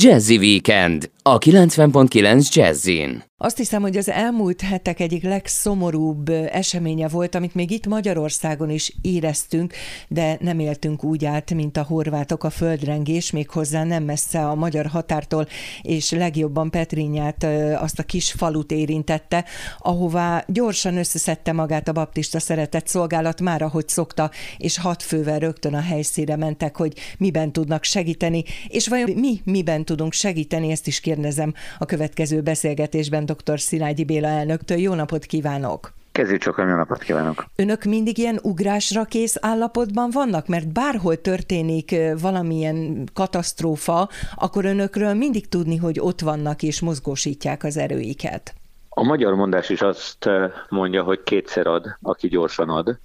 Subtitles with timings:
[0.00, 3.28] Jazzy Weekend a 90.9 Jazzin.
[3.42, 8.92] Azt hiszem, hogy az elmúlt hetek egyik legszomorúbb eseménye volt, amit még itt Magyarországon is
[9.02, 9.74] éreztünk,
[10.08, 14.86] de nem éltünk úgy át, mint a horvátok a földrengés, méghozzá nem messze a magyar
[14.86, 15.46] határtól,
[15.82, 17.46] és legjobban Petrinyát,
[17.80, 19.44] azt a kis falut érintette,
[19.78, 25.74] ahová gyorsan összeszedte magát a baptista szeretett szolgálat, már ahogy szokta, és hat fővel rögtön
[25.74, 31.00] a helyszíre mentek, hogy miben tudnak segíteni, és vajon mi miben tudunk segíteni, ezt is
[31.14, 33.60] kérdezem a következő beszélgetésben dr.
[33.60, 34.78] Szilágyi Béla elnöktől.
[34.78, 35.92] Jó napot kívánok!
[36.12, 37.46] Kezdjük csak, jó napot kívánok!
[37.56, 40.46] Önök mindig ilyen ugrásra kész állapotban vannak?
[40.46, 47.76] Mert bárhol történik valamilyen katasztrófa, akkor önökről mindig tudni, hogy ott vannak és mozgósítják az
[47.76, 48.54] erőiket.
[48.88, 50.28] A magyar mondás is azt
[50.68, 52.98] mondja, hogy kétszer ad, aki gyorsan ad.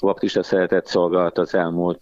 [0.00, 2.00] Baptista szeretett szolgálat az elmúlt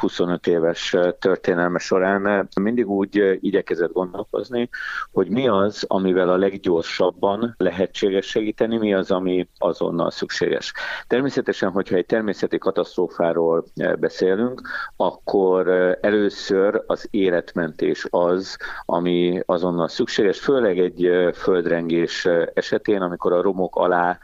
[0.00, 4.68] 25 éves történelme során mindig úgy igyekezett gondolkozni,
[5.12, 10.72] hogy mi az, amivel a leggyorsabban lehetséges segíteni, mi az, ami azonnal szükséges.
[11.06, 13.64] Természetesen, hogyha egy természeti katasztrófáról
[13.98, 14.60] beszélünk,
[14.96, 15.68] akkor
[16.00, 24.18] először az életmentés az, ami azonnal szükséges, főleg egy földrengés esetén, amikor a romok alá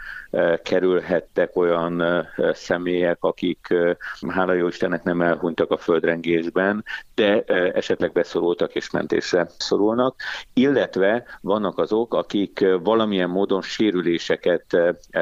[0.62, 3.75] kerülhettek olyan személyek, akik
[4.28, 10.20] hála jó Istennek nem elhunytak a földrengésben, de esetleg beszorultak és mentésre szorulnak,
[10.53, 14.77] illetve vannak azok, akik valamilyen módon sérüléseket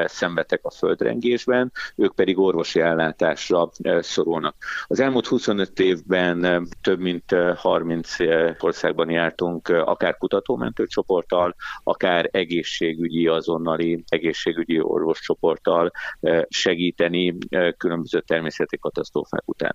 [0.05, 4.55] szenvedtek a földrengésben, ők pedig orvosi ellátásra szorulnak.
[4.87, 8.15] Az elmúlt 25 évben több mint 30
[8.59, 18.77] országban jártunk, akár kutatómentő csoporttal, akár egészségügyi, azonnali egészségügyi orvoscsoporttal eh, segíteni eh, különböző természeti
[18.77, 19.71] katasztrófák után.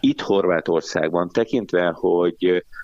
[0.00, 2.34] Itt Horvátországban tekintve, hogy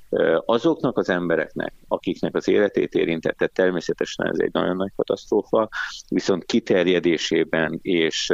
[0.08, 5.68] eh, azoknak az embereknek, akiknek az életét érintette, természetesen ez egy nagyon nagy katasztrófa,
[6.08, 8.30] viszont kiterjedésében és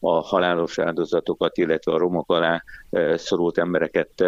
[0.00, 2.62] a halálos áldozatokat, illetve a romok alá
[3.14, 4.24] szorult embereket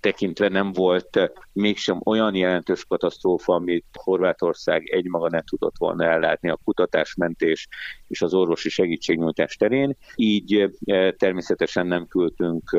[0.00, 6.58] tekintve nem volt mégsem olyan jelentős katasztrófa, amit Horvátország egymaga ne tudott volna ellátni a
[6.64, 7.68] kutatásmentés
[8.08, 9.96] és az orvosi segítségnyújtás terén.
[10.14, 10.70] Így
[11.16, 12.78] természetesen nem küldtünk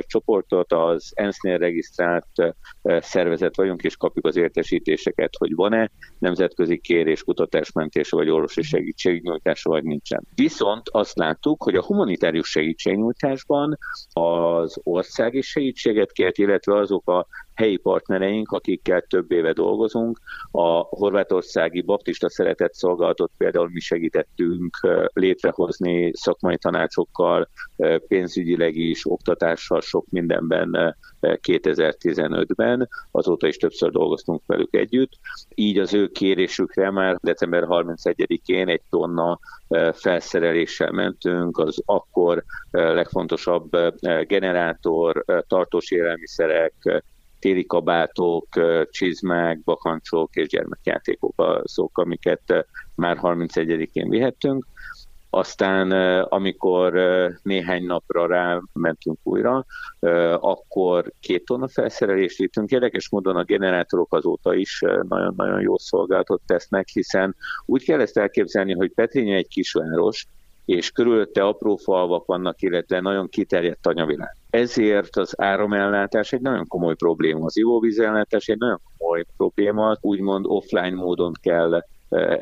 [0.00, 2.26] csoportot, az ENSZ-nél regisztrált
[2.82, 9.84] szervezet vagyunk, és kapjuk az értesítéseket, hogy van-e nemzetközi kérés kutatásmentése vagy orvosi segítségnyújtása, vagy
[9.84, 10.24] nincsen.
[10.34, 13.78] Viszont azt láttuk, hogy a humanitárius segítségnyújtásban
[14.12, 17.26] az ország is segítséget kért, illetve azok a
[17.60, 20.18] helyi partnereink, akikkel több éve dolgozunk.
[20.50, 24.76] A horvátországi baptista szeretett szolgálatot például mi segítettünk
[25.12, 27.48] létrehozni szakmai tanácsokkal,
[28.08, 35.12] pénzügyileg is, oktatással, sok mindenben 2015-ben, azóta is többször dolgoztunk velük együtt.
[35.54, 39.38] Így az ő kérésükre már december 31-én egy tonna
[39.92, 43.70] felszereléssel mentünk, az akkor legfontosabb
[44.26, 47.02] generátor, tartós élelmiszerek,
[47.40, 48.46] téli kabátok,
[48.90, 54.66] csizmák, bakancsok és gyermekjátékok azok, amiket már 31-én vihettünk.
[55.32, 55.90] Aztán,
[56.22, 56.92] amikor
[57.42, 59.64] néhány napra rá mentünk újra,
[60.40, 62.70] akkor két tonna felszerelést vittünk.
[62.70, 67.36] Érdekes módon a generátorok azóta is nagyon-nagyon jó szolgáltat tesznek, hiszen
[67.66, 70.26] úgy kell ezt elképzelni, hogy Petrinye egy kisváros,
[70.64, 74.36] és körülötte apró falvak vannak, illetve nagyon kiterjedt tanyavilág.
[74.50, 80.94] Ezért az áramellátás egy nagyon komoly probléma, az ivóvízellátás egy nagyon komoly probléma, úgymond offline
[80.94, 81.82] módon kell e,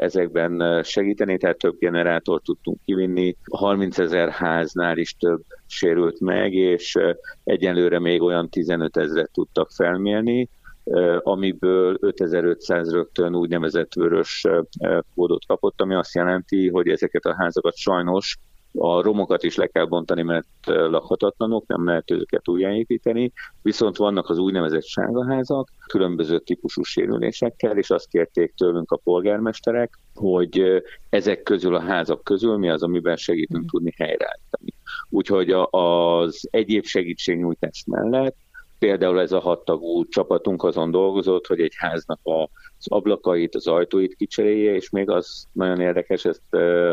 [0.00, 3.36] ezekben segíteni, tehát több generátort tudtunk kivinni.
[3.50, 9.70] 30 ezer háznál is több sérült meg, és e, egyenlőre még olyan 15 ezeret tudtak
[9.70, 10.48] felmérni
[11.22, 14.46] amiből 5500 rögtön úgynevezett vörös
[15.14, 18.38] kódot kapott, ami azt jelenti, hogy ezeket a házakat sajnos
[18.72, 24.38] a romokat is le kell bontani, mert lakhatatlanok, nem lehet őket újjáépíteni, viszont vannak az
[24.38, 31.80] úgynevezett sárgaházak, különböző típusú sérülésekkel, és azt kérték tőlünk a polgármesterek, hogy ezek közül a
[31.80, 33.66] házak közül mi az, amiben segítünk mm.
[33.66, 34.74] tudni helyreállítani.
[35.10, 38.36] Úgyhogy az egyéb segítségnyújtás mellett
[38.78, 44.74] Például ez a hattagú csapatunk azon dolgozott, hogy egy háznak az ablakait, az ajtóit kicserélje,
[44.74, 46.42] és még az nagyon érdekes, ezt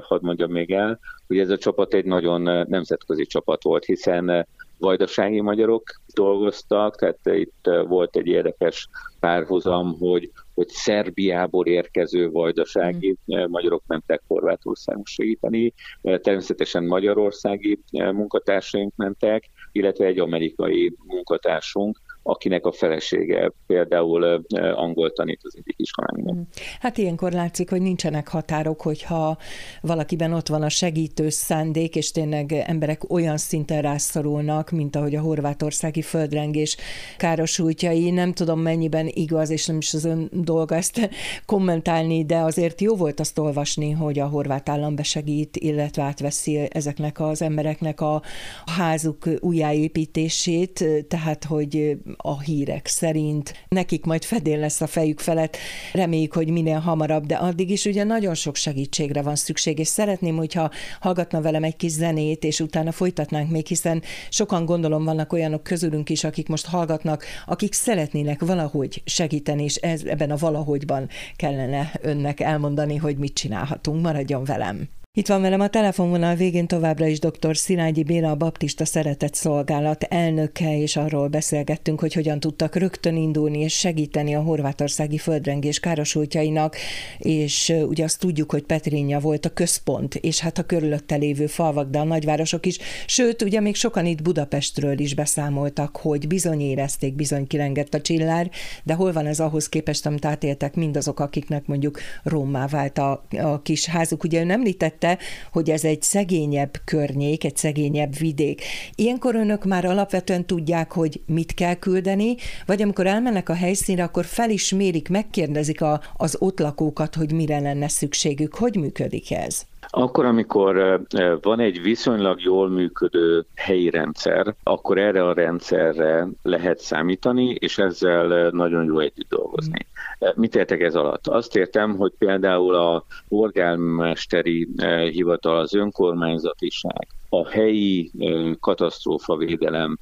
[0.02, 4.48] hadd mondjam még el, hogy ez a csapat egy nagyon nemzetközi csapat volt, hiszen
[4.78, 5.84] vajdasági magyarok
[6.14, 8.88] dolgoztak, tehát itt volt egy érdekes
[9.20, 13.50] párhuzam, hogy, hogy Szerbiából érkező vajdasági mm.
[13.50, 23.52] magyarok mentek Horvátországba segíteni, természetesen magyarországi munkatársaink mentek, illetve egy amerikai munkatársunk, akinek a felesége
[23.68, 24.46] például
[24.76, 26.34] angol tanít az egyik iskolán.
[26.34, 26.42] Mm.
[26.80, 29.38] Hát ilyenkor látszik, hogy nincsenek határok, hogyha
[29.82, 35.22] valakiben ott van a segítő szándék, és tényleg emberek olyan szinten rászorulnak, mint ahogy a
[35.22, 36.78] horvátországi földrengés
[37.18, 38.10] károsultjai.
[38.12, 41.10] Nem tudom mennyiben igaz, és nem is az ön dolga ezt
[41.46, 47.20] kommentálni, de azért jó volt azt olvasni, hogy a horvát állam besegít, illetve átveszi ezeknek
[47.20, 48.22] az embereknek a
[48.66, 55.58] házuk újjáépítését, tehát hogy a hírek szerint nekik majd fedél lesz a fejük felett,
[55.94, 60.36] reméljük, hogy minél hamarabb, de addig is ugye nagyon sok segítségre van szükség, és szeretném,
[60.36, 65.64] hogyha hallgatna velem egy kis zenét, és utána folytatnánk még, hiszen sokan gondolom vannak olyanok
[65.64, 71.92] közülünk is, akik most hallgatnak, akik szeretnének valahogy segíteni, és ez, ebben a valahogyban kellene
[72.02, 74.02] önnek elmondani, hogy mit csinálhatunk.
[74.02, 74.90] Maradjon velem!
[75.18, 77.58] Itt van velem a telefonvonal végén továbbra is dr.
[77.58, 83.60] Szilágyi Béla, a Baptista Szeretett Szolgálat elnöke, és arról beszélgettünk, hogy hogyan tudtak rögtön indulni
[83.60, 86.76] és segíteni a horvátországi földrengés károsultjainak,
[87.18, 91.90] és ugye azt tudjuk, hogy Petrinja volt a központ, és hát a körülötte lévő falvak,
[91.90, 97.14] de a nagyvárosok is, sőt, ugye még sokan itt Budapestről is beszámoltak, hogy bizony érezték,
[97.14, 98.50] bizony kilengett a csillár,
[98.84, 103.62] de hol van ez ahhoz képest, amit átéltek mindazok, akiknek mondjuk Rómá vált a, a
[103.62, 104.24] kis házuk.
[104.24, 105.18] Ugye ön említette, említette,
[105.52, 108.62] hogy ez egy szegényebb környék, egy szegényebb vidék.
[108.96, 112.36] Ilyenkor önök már alapvetően tudják, hogy mit kell küldeni,
[112.66, 117.34] vagy amikor elmennek a helyszínre, akkor fel is mérik, megkérdezik a, az ott lakókat, hogy
[117.34, 118.56] mire lenne szükségük.
[118.56, 119.62] Hogy működik ez?
[119.90, 121.02] Akkor, amikor
[121.42, 128.50] van egy viszonylag jól működő helyi rendszer, akkor erre a rendszerre lehet számítani, és ezzel
[128.50, 129.88] nagyon jó együtt dolgozni.
[130.36, 131.28] Mit értek ez alatt?
[131.28, 134.68] Azt értem, hogy például a polgármesteri
[135.12, 138.12] hivatal, az önkormányzatiság, a helyi
[138.60, 139.98] katasztrófavédelem,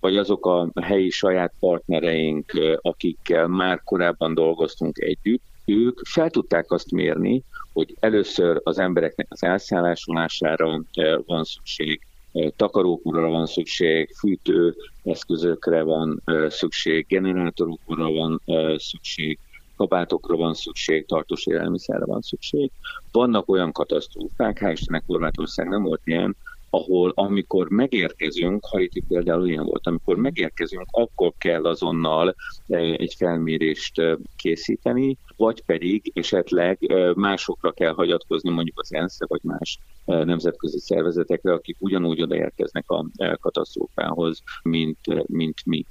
[0.00, 6.90] vagy azok a helyi saját partnereink, akikkel már korábban dolgoztunk együtt, ők fel tudták azt
[6.90, 10.82] mérni, hogy először az embereknek az elszállásolására
[11.26, 12.07] van szükség,
[12.56, 18.42] takarókúra van szükség, fűtő eszközökre van szükség, generátorokra van
[18.76, 19.38] szükség,
[19.76, 22.70] kabátokra van szükség, tartós élelmiszerre van szükség.
[23.12, 26.36] Vannak olyan katasztrófák, hál' Istennek Horvátország nem volt ilyen,
[26.70, 32.34] ahol amikor megérkezünk, Haiti például ilyen volt, amikor megérkezünk, akkor kell azonnal
[32.66, 34.02] egy felmérést
[34.36, 36.78] készíteni, vagy pedig esetleg
[37.14, 43.06] másokra kell hagyatkozni, mondjuk az ENSZ vagy más nemzetközi szervezetekre, akik ugyanúgy odaérkeznek a
[43.40, 45.84] katasztrófához, mint, mint mi.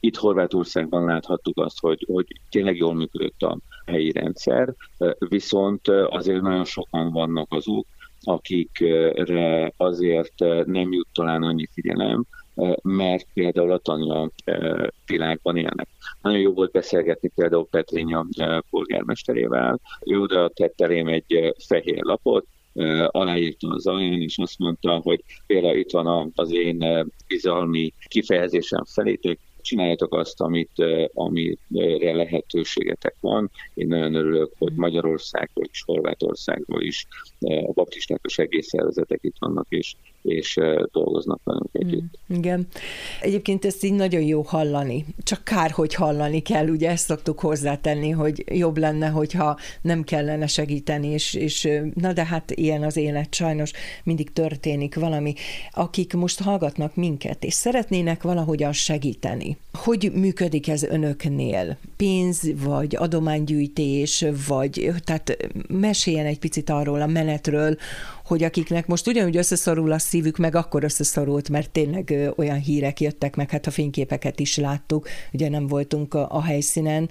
[0.00, 4.74] Itt Horvátországban láthattuk azt, hogy, hogy tényleg jól működött a helyi rendszer,
[5.18, 7.86] viszont azért nagyon sokan vannak azok,
[8.28, 12.24] akikre azért nem jut talán annyi figyelem,
[12.82, 14.30] mert például a tanya
[15.06, 15.88] világban élnek.
[16.22, 18.26] Nagyon jó volt beszélgetni például Petrénya
[18.70, 19.80] polgármesterével.
[20.06, 22.46] Ő oda tett elém egy fehér lapot,
[23.06, 29.38] aláírta az aján, és azt mondta, hogy például itt van az én bizalmi kifejezésem felétek,
[29.68, 30.70] csináljátok azt, amit,
[31.14, 33.50] amire lehetőségetek van.
[33.74, 37.06] Én nagyon örülök, hogy Magyarországról és Horvátországról is
[37.40, 40.58] a baptisták a segélyszervezetek itt vannak, és, és
[40.92, 42.18] dolgoznak velünk együtt.
[42.32, 42.66] Mm, igen.
[43.20, 45.04] Egyébként ezt így nagyon jó hallani.
[45.22, 50.46] Csak kár, hogy hallani kell, ugye ezt szoktuk hozzátenni, hogy jobb lenne, hogyha nem kellene
[50.46, 53.72] segíteni, és, és na de hát ilyen az élet, sajnos
[54.04, 55.34] mindig történik valami.
[55.70, 61.76] Akik most hallgatnak minket, és szeretnének valahogyan segíteni, hogy működik ez önöknél?
[61.96, 65.36] Pénz, vagy adománygyűjtés, vagy tehát
[65.68, 67.76] meséljen egy picit arról a menetről,
[68.24, 73.36] hogy akiknek most ugyanúgy összeszorul a szívük, meg akkor összeszorult, mert tényleg olyan hírek jöttek
[73.36, 77.08] meg, hát a fényképeket is láttuk, ugye nem voltunk a, a helyszínen,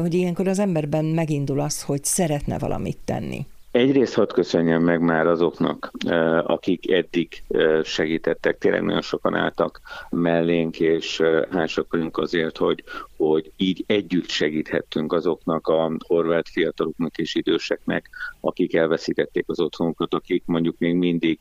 [0.00, 3.46] hogy ilyenkor az emberben megindul az, hogy szeretne valamit tenni.
[3.72, 5.90] Egyrészt hadd köszönjem meg már azoknak,
[6.46, 7.42] akik eddig
[7.82, 12.84] segítettek, tényleg nagyon sokan álltak mellénk, és hásak vagyunk azért, hogy,
[13.16, 18.10] hogy így együtt segíthettünk azoknak a horvát fiataloknak és időseknek,
[18.40, 21.38] akik elveszítették az otthonukat, akik mondjuk még mindig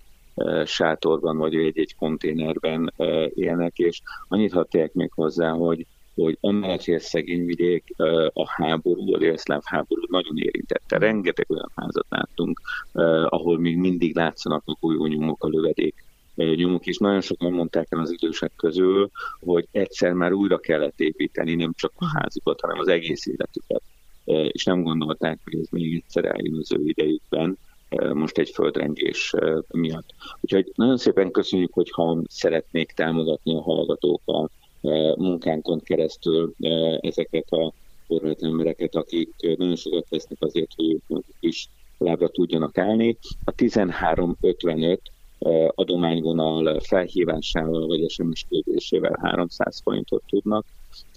[0.66, 2.94] sátorban vagy egy-egy konténerben
[3.34, 5.86] élnek, és annyit hadd még hozzá, hogy
[6.16, 7.94] hogy amellett, hogy szegény vidék,
[8.34, 10.98] a háború, a délszláv háború nagyon érintette.
[10.98, 12.62] Rengeteg olyan házat láttunk,
[13.26, 16.04] ahol még mindig látszanak a új nyomok, a lövedék
[16.36, 21.56] nyomok, és nagyon sokan mondták el az idősek közül, hogy egyszer már újra kellett építeni
[21.56, 23.82] nem csak a házukat, hanem az egész életüket.
[24.52, 27.58] És nem gondolták, hogy ez még egyszer eljön az ő idejükben
[28.14, 29.34] most egy földrengés
[29.68, 30.14] miatt.
[30.40, 34.50] Úgyhogy nagyon szépen köszönjük, hogyha szeretnék támogatni a hallgatók a
[35.18, 36.54] munkánkon keresztül
[37.00, 37.74] ezeket a
[38.08, 43.18] horvát embereket, akik nagyon sokat tesznek azért, hogy ők is lábra tudjanak állni.
[43.46, 45.02] A 1355
[45.76, 50.66] adományvonal felhívásával vagy SMS küldésével 300 forintot tudnak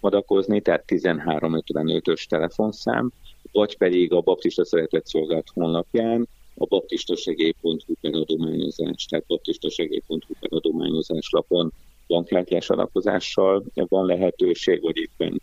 [0.00, 3.12] adakozni, tehát 1355-ös telefonszám,
[3.52, 11.30] vagy pedig a Baptista Szeretett Szolgált honlapján a baptistasegély.hu per adományozás, tehát baptistasegély.hu per adományozás
[11.30, 11.72] lapon
[12.06, 15.40] bankkártyás adakozással van lehetőség, vagy éppen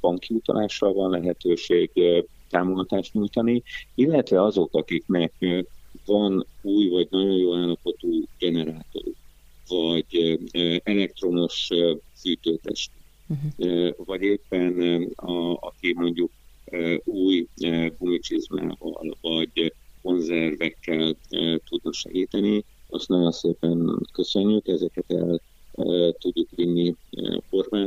[0.00, 1.90] banki utalással van lehetőség
[2.50, 3.62] támogatást nyújtani,
[3.94, 5.32] illetve azok, akiknek
[6.06, 9.16] van új vagy nagyon jó állapotú generátoruk,
[9.68, 10.38] vagy
[10.84, 11.68] elektromos
[12.20, 12.90] fűtőtest,
[13.26, 13.90] uh-huh.
[14.04, 16.30] vagy éppen a, aki mondjuk
[17.04, 17.46] új
[17.98, 21.16] gumicsizmával, vagy konzervekkel
[21.68, 25.07] tudna segíteni, azt nagyon szépen köszönjük, ezeket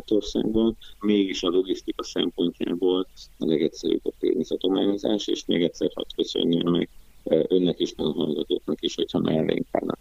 [0.08, 0.77] Horvátországban.
[1.00, 6.89] Mégis a logisztika szempontjából a legegyszerűbb a pénzadományozás, és még egyszer hadd köszönjem meg
[7.24, 9.98] önnek is, a hallgatóknak is, hogyha mellénk állnak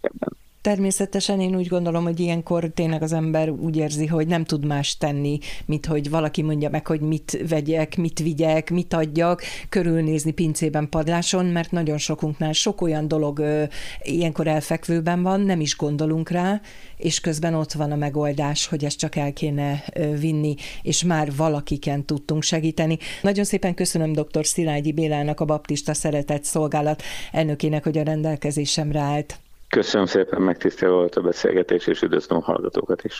[0.61, 4.97] Természetesen én úgy gondolom, hogy ilyenkor tényleg az ember úgy érzi, hogy nem tud más
[4.97, 10.89] tenni, mint hogy valaki mondja meg, hogy mit vegyek, mit vigyek, mit adjak, körülnézni pincében,
[10.89, 13.63] padláson, mert nagyon sokunknál sok olyan dolog ö,
[14.01, 16.61] ilyenkor elfekvőben van, nem is gondolunk rá,
[16.97, 21.35] és közben ott van a megoldás, hogy ezt csak el kéne ö, vinni, és már
[21.35, 22.97] valakiken tudtunk segíteni.
[23.21, 24.45] Nagyon szépen köszönöm dr.
[24.45, 29.39] Szilágyi Bélának, a Baptista Szeretett Szolgálat elnökének, hogy a rendelkezésemre állt.
[29.71, 33.13] Köszönöm szépen, megtisztelő volt a beszélgetés, és üdvözlöm a hallgatókat is.